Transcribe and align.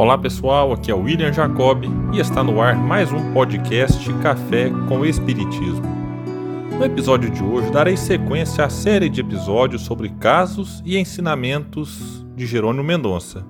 Olá 0.00 0.16
pessoal, 0.16 0.72
aqui 0.72 0.90
é 0.90 0.94
o 0.94 1.02
William 1.02 1.30
Jacob 1.30 1.84
e 2.14 2.20
está 2.20 2.42
no 2.42 2.58
ar 2.62 2.74
mais 2.74 3.12
um 3.12 3.34
podcast 3.34 4.10
Café 4.22 4.70
com 4.88 5.04
Espiritismo. 5.04 5.84
No 6.78 6.82
episódio 6.82 7.28
de 7.28 7.42
hoje 7.42 7.70
darei 7.70 7.98
sequência 7.98 8.64
à 8.64 8.70
série 8.70 9.10
de 9.10 9.20
episódios 9.20 9.82
sobre 9.82 10.08
casos 10.08 10.82
e 10.86 10.96
ensinamentos 10.96 12.24
de 12.34 12.46
Jerônimo 12.46 12.82
Mendonça. 12.82 13.44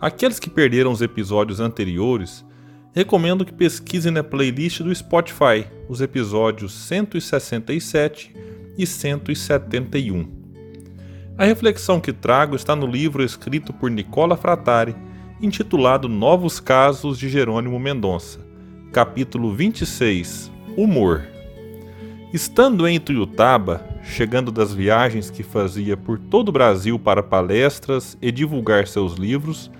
Aqueles 0.00 0.38
que 0.38 0.48
perderam 0.48 0.92
os 0.92 1.02
episódios 1.02 1.58
anteriores, 1.58 2.46
recomendo 2.92 3.44
que 3.44 3.52
pesquisem 3.52 4.12
na 4.12 4.22
playlist 4.22 4.80
do 4.80 4.94
Spotify 4.94 5.66
os 5.88 6.00
episódios 6.00 6.72
167 6.72 8.32
e 8.78 8.86
171. 8.86 10.24
A 11.36 11.44
reflexão 11.44 12.00
que 12.00 12.12
trago 12.12 12.54
está 12.54 12.76
no 12.76 12.86
livro 12.86 13.24
escrito 13.24 13.72
por 13.72 13.90
Nicola 13.90 14.36
Fratari 14.36 14.94
intitulado 15.44 16.08
Novos 16.08 16.58
Casos 16.58 17.18
de 17.18 17.28
Jerônimo 17.28 17.78
Mendonça, 17.78 18.40
capítulo 18.90 19.52
26 19.52 20.50
Humor. 20.74 21.22
Estando 22.32 22.88
em 22.88 22.98
Tuiutaba, 22.98 23.84
chegando 24.02 24.50
das 24.50 24.72
viagens 24.72 25.28
que 25.28 25.42
fazia 25.42 25.98
por 25.98 26.18
todo 26.18 26.48
o 26.48 26.52
Brasil 26.52 26.98
para 26.98 27.22
palestras 27.22 28.16
e 28.22 28.32
divulgar 28.32 28.88
seus 28.88 29.16
livros, 29.16 29.70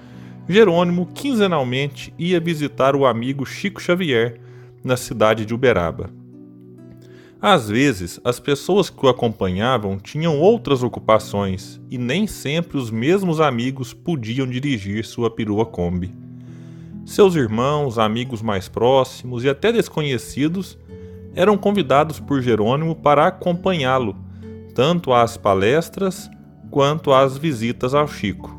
Jerônimo 0.47 1.07
quinzenalmente 1.07 2.13
ia 2.19 2.39
visitar 2.39 2.95
o 2.95 3.07
amigo 3.07 3.47
Chico 3.47 3.81
Xavier 3.81 4.39
na 4.85 4.99
cidade 4.99 5.47
de 5.47 5.55
Uberaba. 5.55 6.11
Às 7.47 7.69
vezes, 7.69 8.19
as 8.25 8.41
pessoas 8.41 8.89
que 8.89 9.05
o 9.05 9.09
acompanhavam 9.11 9.99
tinham 9.99 10.41
outras 10.41 10.83
ocupações 10.83 11.79
e 11.91 11.99
nem 11.99 12.27
sempre 12.27 12.79
os 12.79 12.91
mesmos 12.91 13.39
amigos 13.39 13.93
podiam 13.93 14.47
dirigir 14.47 15.05
sua 15.05 15.31
perua 15.31 15.67
Kombi. 15.67 16.11
Seus 17.05 17.35
irmãos, 17.35 17.99
amigos 17.99 18.41
mais 18.41 18.67
próximos 18.67 19.45
e 19.45 19.51
até 19.51 19.71
desconhecidos 19.71 20.79
eram 21.35 21.59
convidados 21.59 22.19
por 22.19 22.41
Jerônimo 22.41 22.97
para 22.97 23.27
acompanhá-lo, 23.27 24.17
tanto 24.75 25.13
às 25.13 25.37
palestras 25.37 26.31
quanto 26.71 27.13
às 27.13 27.37
visitas 27.37 27.93
ao 27.93 28.09
Chico. 28.09 28.59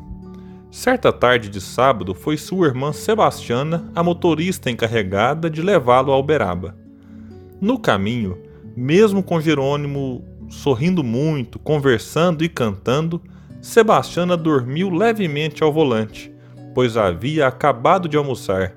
Certa 0.70 1.12
tarde 1.12 1.48
de 1.48 1.60
sábado 1.60 2.14
foi 2.14 2.36
sua 2.36 2.68
irmã 2.68 2.92
Sebastiana 2.92 3.90
a 3.96 4.02
motorista 4.04 4.70
encarregada 4.70 5.50
de 5.50 5.60
levá-lo 5.60 6.12
a 6.12 6.16
Uberaba. 6.16 6.76
No 7.60 7.80
caminho, 7.80 8.45
mesmo 8.76 9.22
com 9.22 9.40
Jerônimo 9.40 10.22
sorrindo 10.50 11.02
muito, 11.02 11.58
conversando 11.58 12.44
e 12.44 12.48
cantando, 12.48 13.20
Sebastiana 13.60 14.36
dormiu 14.36 14.90
levemente 14.90 15.62
ao 15.62 15.72
volante, 15.72 16.32
pois 16.74 16.96
havia 16.96 17.46
acabado 17.46 18.08
de 18.08 18.16
almoçar. 18.16 18.74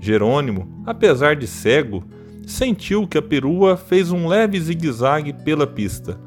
Jerônimo, 0.00 0.82
apesar 0.86 1.36
de 1.36 1.46
cego, 1.46 2.02
sentiu 2.46 3.06
que 3.06 3.18
a 3.18 3.22
perua 3.22 3.76
fez 3.76 4.10
um 4.10 4.26
leve 4.26 4.58
zigue-zague 4.58 5.32
pela 5.32 5.66
pista. 5.66 6.18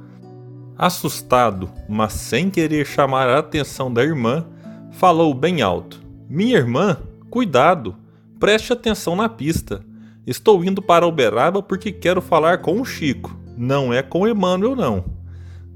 Assustado, 0.77 1.69
mas 1.89 2.13
sem 2.13 2.49
querer 2.49 2.85
chamar 2.85 3.29
a 3.29 3.39
atenção 3.39 3.91
da 3.91 4.03
irmã, 4.03 4.45
falou 4.91 5.33
bem 5.33 5.61
alto: 5.61 6.01
Minha 6.29 6.57
irmã, 6.57 6.97
cuidado, 7.29 7.95
preste 8.39 8.71
atenção 8.71 9.15
na 9.15 9.27
pista. 9.27 9.83
Estou 10.25 10.63
indo 10.63 10.81
para 10.81 11.07
Uberaba 11.07 11.61
porque 11.61 11.91
quero 11.91 12.21
falar 12.21 12.59
com 12.59 12.81
o 12.81 12.85
Chico, 12.85 13.37
não 13.55 13.93
é 13.93 14.01
com 14.01 14.27
Emmanuel, 14.27 14.75
não. 14.75 15.05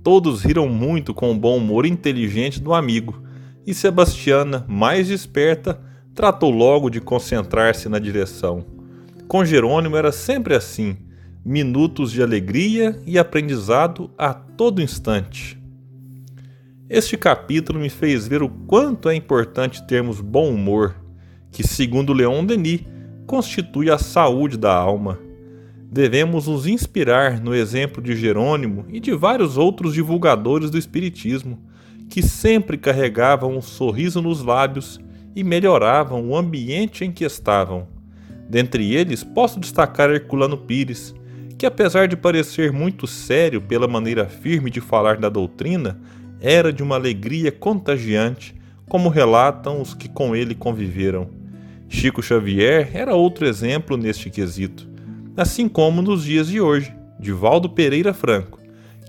Todos 0.03 0.43
riram 0.43 0.67
muito 0.67 1.13
com 1.13 1.31
o 1.31 1.35
bom 1.37 1.57
humor 1.57 1.85
inteligente 1.85 2.59
do 2.59 2.73
amigo, 2.73 3.21
e 3.67 3.73
Sebastiana, 3.73 4.65
mais 4.67 5.09
esperta, 5.09 5.79
tratou 6.15 6.49
logo 6.49 6.89
de 6.89 6.99
concentrar-se 6.99 7.87
na 7.87 7.99
direção. 7.99 8.65
Com 9.27 9.45
Jerônimo 9.45 9.95
era 9.95 10.11
sempre 10.11 10.55
assim, 10.55 10.97
minutos 11.45 12.11
de 12.11 12.23
alegria 12.23 12.99
e 13.05 13.19
aprendizado 13.19 14.09
a 14.17 14.33
todo 14.33 14.81
instante. 14.81 15.59
Este 16.89 17.15
capítulo 17.15 17.79
me 17.79 17.89
fez 17.89 18.27
ver 18.27 18.41
o 18.41 18.49
quanto 18.49 19.09
é 19.09 19.15
importante 19.15 19.85
termos 19.85 20.19
bom 20.19 20.49
humor, 20.49 20.95
que, 21.51 21.61
segundo 21.61 22.13
Leon 22.13 22.43
Denis, 22.43 22.81
constitui 23.29 23.91
a 23.91 23.99
saúde 23.99 24.57
da 24.57 24.73
alma. 24.73 25.19
Devemos 25.91 26.47
nos 26.47 26.65
inspirar 26.65 27.39
no 27.39 27.53
exemplo 27.53 28.01
de 28.01 28.15
Jerônimo 28.15 28.85
e 28.89 28.99
de 28.99 29.13
vários 29.13 29.55
outros 29.55 29.93
divulgadores 29.93 30.71
do 30.71 30.79
Espiritismo, 30.79 31.59
que 32.09 32.23
sempre 32.23 32.75
carregavam 32.75 33.55
um 33.55 33.61
sorriso 33.61 34.19
nos 34.19 34.41
lábios 34.41 34.99
e 35.35 35.43
melhoravam 35.43 36.27
o 36.27 36.35
ambiente 36.35 37.05
em 37.05 37.11
que 37.11 37.23
estavam. 37.23 37.87
Dentre 38.49 38.95
eles, 38.95 39.23
posso 39.23 39.59
destacar 39.59 40.09
Herculano 40.09 40.57
Pires, 40.57 41.13
que 41.55 41.67
apesar 41.67 42.07
de 42.07 42.17
parecer 42.17 42.73
muito 42.73 43.05
sério 43.05 43.61
pela 43.61 43.87
maneira 43.87 44.25
firme 44.25 44.71
de 44.71 44.81
falar 44.81 45.17
da 45.17 45.29
doutrina, 45.29 46.01
era 46.41 46.73
de 46.73 46.81
uma 46.81 46.95
alegria 46.95 47.51
contagiante, 47.51 48.55
como 48.87 49.07
relatam 49.07 49.79
os 49.79 49.93
que 49.93 50.09
com 50.09 50.35
ele 50.35 50.55
conviveram. 50.55 51.38
Chico 51.91 52.21
Xavier 52.21 52.91
era 52.93 53.15
outro 53.15 53.47
exemplo 53.47 53.97
neste 53.97 54.29
quesito, 54.29 54.87
assim 55.35 55.67
como 55.67 56.03
nos 56.03 56.23
dias 56.23 56.47
de 56.47 56.61
hoje, 56.61 56.95
Divaldo 57.19 57.67
Pereira 57.67 58.13
Franco, 58.13 58.59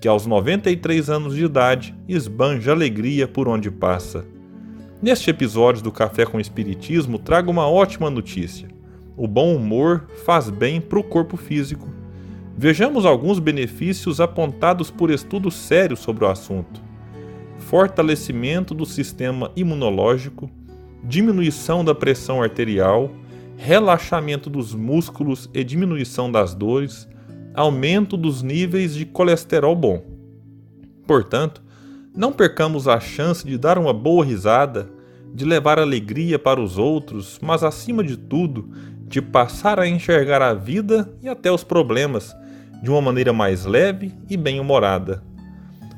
que 0.01 0.09
aos 0.09 0.27
93 0.27 1.11
anos 1.11 1.37
de 1.37 1.45
idade 1.45 1.95
esbanja 2.09 2.73
alegria 2.73 3.29
por 3.29 3.47
onde 3.49 3.71
passa. 3.71 4.25
Neste 5.01 5.29
episódio 5.29 5.83
do 5.83 5.93
Café 5.93 6.25
com 6.25 6.41
Espiritismo, 6.41 7.19
trago 7.19 7.51
uma 7.51 7.69
ótima 7.69 8.09
notícia. 8.09 8.69
O 9.15 9.29
bom 9.29 9.55
humor 9.55 10.07
faz 10.25 10.49
bem 10.49 10.81
para 10.81 10.99
o 10.99 11.05
corpo 11.05 11.37
físico. 11.37 11.87
Vejamos 12.57 13.05
alguns 13.05 13.39
benefícios 13.39 14.23
apontados 14.23 14.91
por 14.91 15.11
estudos 15.11 15.55
sérios 15.55 16.01
sobre 16.01 16.25
o 16.25 16.29
assunto: 16.29 16.83
fortalecimento 17.59 18.73
do 18.73 18.87
sistema 18.87 19.53
imunológico, 19.55 20.51
diminuição 21.03 21.85
da 21.85 21.95
pressão 21.95 22.43
arterial, 22.43 23.11
relaxamento 23.57 24.49
dos 24.49 24.75
músculos 24.75 25.49
e 25.53 25.63
diminuição 25.63 26.31
das 26.31 26.55
dores, 26.55 27.09
aumento 27.55 28.17
dos 28.17 28.43
níveis 28.43 28.95
de 28.95 29.05
colesterol 29.05 29.75
bom. 29.75 30.03
Portanto, 31.07 31.63
não 32.15 32.33
percamos 32.33 32.89
a 32.89 32.99
chance 32.99 33.47
de 33.47 33.59
dar 33.59 33.79
uma 33.79 33.93
boa 33.93 34.25
risada, 34.25 34.91
de 35.33 35.45
levar 35.45 35.79
alegria 35.79 36.39
para 36.39 36.61
os 36.61 36.79
outros, 36.79 37.39
mas 37.43 37.63
acima 37.63 38.03
de 38.03 38.17
tudo, 38.17 38.71
de 39.07 39.21
passar 39.21 39.79
a 39.79 39.89
enxergar 39.89 40.43
a 40.43 40.55
vida 40.55 41.13
e 41.23 41.29
até 41.29 41.51
os 41.51 41.65
problemas 41.65 42.35
de 42.83 42.91
uma 42.91 43.01
maneira 43.01 43.33
mais 43.33 43.65
leve 43.65 44.13
e 44.29 44.37
bem-humorada. 44.37 45.23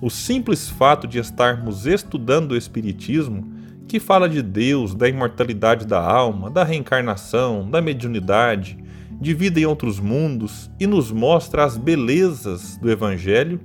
O 0.00 0.10
simples 0.10 0.69
fato 0.69 1.06
de 1.06 1.19
estarmos 1.19 1.86
estudando 1.86 2.52
o 2.52 2.56
Espiritismo 2.56 3.52
que 3.87 4.00
fala 4.00 4.28
de 4.28 4.43
Deus, 4.43 4.94
da 4.94 5.09
imortalidade 5.09 5.87
da 5.87 6.00
alma, 6.00 6.50
da 6.50 6.65
reencarnação, 6.65 7.69
da 7.70 7.81
mediunidade, 7.81 8.78
de 9.20 9.34
vida 9.34 9.60
em 9.60 9.66
outros 9.66 10.00
mundos 10.00 10.70
e 10.81 10.87
nos 10.87 11.12
mostra 11.12 11.65
as 11.65 11.76
belezas 11.76 12.76
do 12.78 12.91
Evangelho, 12.91 13.60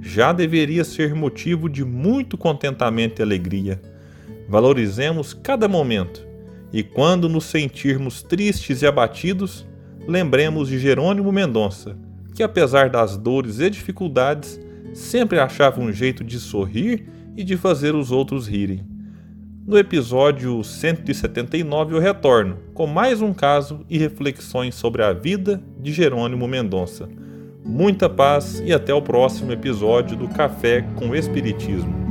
já 0.00 0.32
deveria 0.32 0.84
ser 0.84 1.14
motivo 1.14 1.68
de 1.68 1.84
muito 1.84 2.38
contentamento 2.38 3.20
e 3.20 3.22
alegria. 3.22 3.80
Valorizemos 4.48 5.34
cada 5.34 5.68
momento 5.68 6.26
e, 6.72 6.82
quando 6.82 7.28
nos 7.28 7.44
sentirmos 7.44 8.22
tristes 8.22 8.82
e 8.82 8.86
abatidos, 8.86 9.66
lembremos 10.08 10.68
de 10.68 10.78
Jerônimo 10.78 11.30
Mendonça, 11.30 11.96
que, 12.34 12.42
apesar 12.42 12.88
das 12.88 13.16
dores 13.16 13.60
e 13.60 13.68
dificuldades, 13.68 14.58
sempre 14.94 15.38
achava 15.38 15.80
um 15.80 15.92
jeito 15.92 16.24
de 16.24 16.40
sorrir 16.40 17.06
e 17.36 17.44
de 17.44 17.56
fazer 17.56 17.94
os 17.94 18.10
outros 18.10 18.48
rirem. 18.48 18.91
No 19.64 19.78
episódio 19.78 20.62
179 20.64 21.94
eu 21.94 22.00
retorno 22.00 22.58
com 22.74 22.84
mais 22.84 23.22
um 23.22 23.32
caso 23.32 23.86
e 23.88 23.96
reflexões 23.96 24.74
sobre 24.74 25.04
a 25.04 25.12
vida 25.12 25.62
de 25.78 25.92
Jerônimo 25.92 26.48
Mendonça. 26.48 27.08
Muita 27.64 28.10
paz 28.10 28.60
e 28.66 28.72
até 28.72 28.92
o 28.92 29.00
próximo 29.00 29.52
episódio 29.52 30.16
do 30.16 30.26
Café 30.26 30.82
com 30.96 31.14
Espiritismo. 31.14 32.01